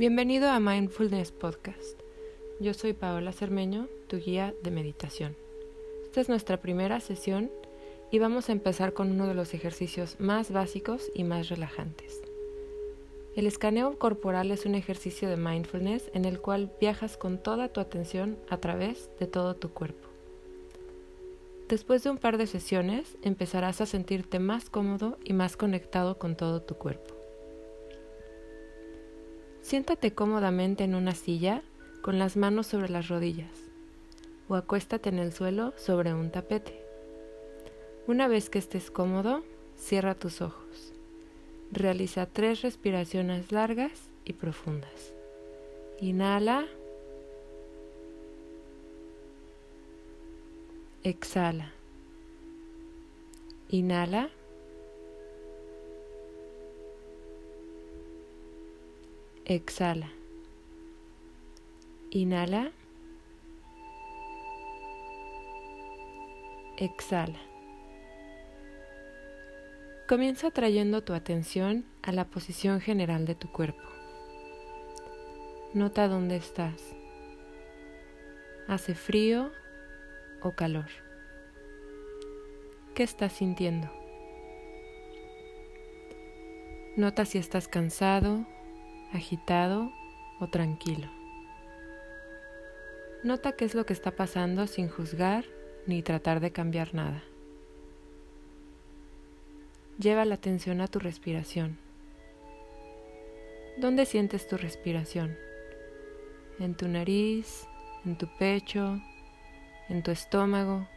[0.00, 2.00] Bienvenido a Mindfulness Podcast.
[2.58, 5.36] Yo soy Paola Cermeño, tu guía de meditación.
[6.04, 7.50] Esta es nuestra primera sesión
[8.10, 12.22] y vamos a empezar con uno de los ejercicios más básicos y más relajantes.
[13.36, 17.80] El escaneo corporal es un ejercicio de mindfulness en el cual viajas con toda tu
[17.80, 20.08] atención a través de todo tu cuerpo.
[21.68, 26.36] Después de un par de sesiones empezarás a sentirte más cómodo y más conectado con
[26.36, 27.19] todo tu cuerpo.
[29.70, 31.62] Siéntate cómodamente en una silla
[32.02, 33.70] con las manos sobre las rodillas
[34.48, 36.82] o acuéstate en el suelo sobre un tapete.
[38.08, 39.44] Una vez que estés cómodo,
[39.76, 40.92] cierra tus ojos.
[41.70, 43.92] Realiza tres respiraciones largas
[44.24, 45.14] y profundas.
[46.00, 46.66] Inhala.
[51.04, 51.70] Exhala.
[53.68, 54.30] Inhala.
[59.50, 60.08] Exhala.
[62.10, 62.70] Inhala.
[66.76, 67.40] Exhala.
[70.08, 73.82] Comienza trayendo tu atención a la posición general de tu cuerpo.
[75.74, 76.94] Nota dónde estás.
[78.68, 79.50] ¿Hace frío
[80.42, 80.90] o calor?
[82.94, 83.90] ¿Qué estás sintiendo?
[86.96, 88.46] Nota si estás cansado
[89.12, 89.92] agitado
[90.40, 91.08] o tranquilo.
[93.22, 95.44] Nota qué es lo que está pasando sin juzgar
[95.86, 97.22] ni tratar de cambiar nada.
[99.98, 101.78] Lleva la atención a tu respiración.
[103.76, 105.36] ¿Dónde sientes tu respiración?
[106.58, 107.66] ¿En tu nariz?
[108.04, 108.98] ¿En tu pecho?
[109.88, 110.88] ¿En tu estómago?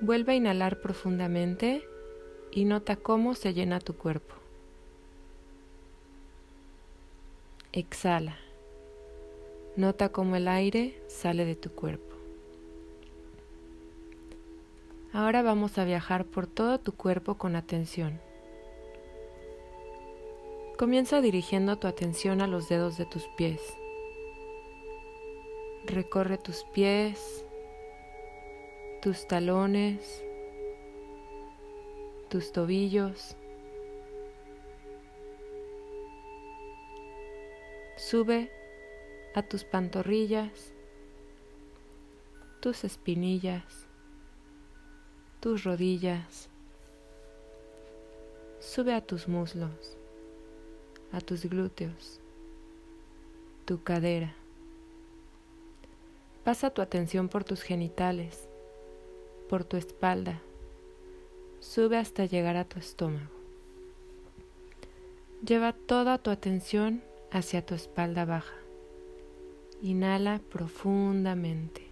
[0.00, 1.82] Vuelve a inhalar profundamente
[2.50, 4.45] y nota cómo se llena tu cuerpo.
[7.76, 8.38] Exhala.
[9.76, 12.16] Nota cómo el aire sale de tu cuerpo.
[15.12, 18.18] Ahora vamos a viajar por todo tu cuerpo con atención.
[20.78, 23.60] Comienza dirigiendo tu atención a los dedos de tus pies.
[25.84, 27.44] Recorre tus pies,
[29.02, 30.24] tus talones,
[32.30, 33.36] tus tobillos,
[37.96, 38.52] Sube
[39.34, 40.74] a tus pantorrillas,
[42.60, 43.86] tus espinillas,
[45.40, 46.50] tus rodillas.
[48.60, 49.96] Sube a tus muslos,
[51.10, 52.20] a tus glúteos,
[53.64, 54.34] tu cadera.
[56.44, 58.46] Pasa tu atención por tus genitales,
[59.48, 60.42] por tu espalda.
[61.60, 63.34] Sube hasta llegar a tu estómago.
[65.42, 67.02] Lleva toda tu atención
[67.36, 68.56] hacia tu espalda baja.
[69.82, 71.82] Inhala profundamente.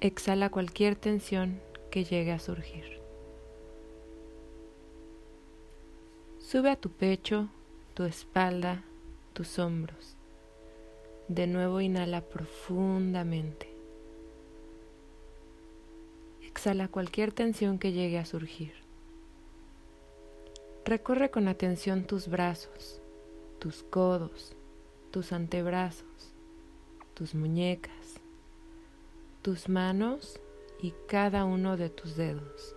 [0.00, 1.60] Exhala cualquier tensión
[1.90, 3.00] que llegue a surgir.
[6.38, 7.48] Sube a tu pecho,
[7.92, 8.82] tu espalda,
[9.34, 10.16] tus hombros.
[11.28, 13.68] De nuevo inhala profundamente.
[16.46, 18.87] Exhala cualquier tensión que llegue a surgir.
[20.88, 23.02] Recorre con atención tus brazos,
[23.58, 24.56] tus codos,
[25.10, 26.32] tus antebrazos,
[27.12, 28.22] tus muñecas,
[29.42, 30.40] tus manos
[30.80, 32.74] y cada uno de tus dedos.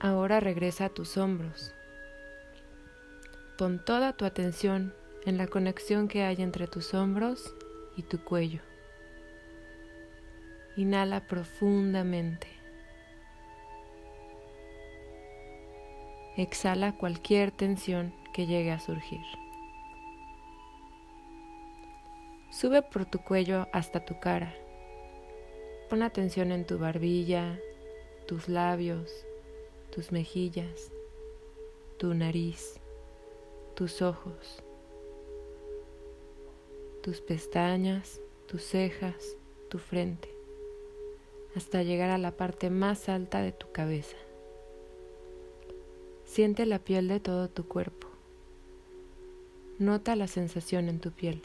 [0.00, 1.72] Ahora regresa a tus hombros.
[3.56, 4.92] Pon toda tu atención
[5.24, 7.54] en la conexión que hay entre tus hombros
[7.96, 8.60] y tu cuello.
[10.76, 12.63] Inhala profundamente.
[16.36, 19.20] Exhala cualquier tensión que llegue a surgir.
[22.50, 24.52] Sube por tu cuello hasta tu cara.
[25.88, 27.60] Pon atención en tu barbilla,
[28.26, 29.12] tus labios,
[29.92, 30.90] tus mejillas,
[31.98, 32.80] tu nariz,
[33.74, 34.64] tus ojos,
[37.00, 39.36] tus pestañas, tus cejas,
[39.68, 40.34] tu frente,
[41.54, 44.16] hasta llegar a la parte más alta de tu cabeza.
[46.34, 48.08] Siente la piel de todo tu cuerpo.
[49.78, 51.40] Nota la sensación en tu piel,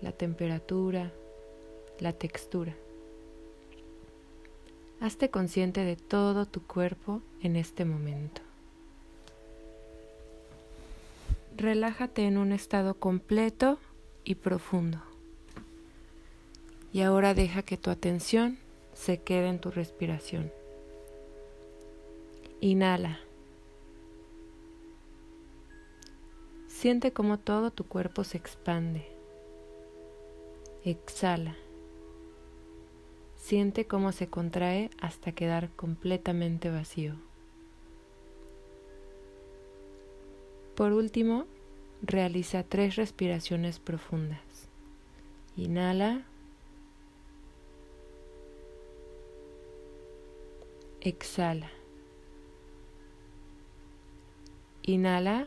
[0.00, 1.12] la temperatura,
[1.98, 2.74] la textura.
[5.02, 8.40] Hazte consciente de todo tu cuerpo en este momento.
[11.58, 13.78] Relájate en un estado completo
[14.24, 15.02] y profundo.
[16.94, 18.56] Y ahora deja que tu atención
[18.94, 20.50] se quede en tu respiración.
[22.62, 23.20] Inhala.
[26.80, 29.06] Siente cómo todo tu cuerpo se expande.
[30.82, 31.54] Exhala.
[33.36, 37.16] Siente cómo se contrae hasta quedar completamente vacío.
[40.74, 41.44] Por último,
[42.00, 44.40] realiza tres respiraciones profundas.
[45.58, 46.22] Inhala.
[51.02, 51.70] Exhala.
[54.80, 55.46] Inhala.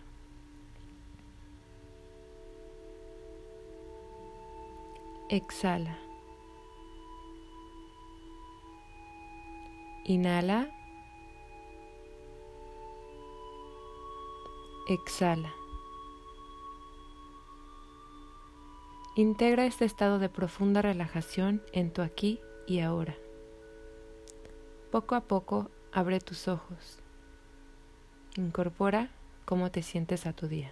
[5.33, 5.97] Exhala.
[10.05, 10.69] Inhala.
[14.87, 15.51] Exhala.
[19.15, 23.17] Integra este estado de profunda relajación en tu aquí y ahora.
[24.91, 26.99] Poco a poco abre tus ojos.
[28.37, 29.09] Incorpora
[29.45, 30.71] cómo te sientes a tu día.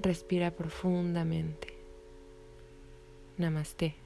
[0.00, 1.75] Respira profundamente.
[3.38, 4.05] Namaste.